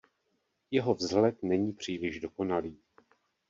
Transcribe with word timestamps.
Jeho 0.71 0.93
vzhled 0.95 1.43
není 1.43 1.73
příliš 1.73 2.19
dokonalý. 2.19 2.77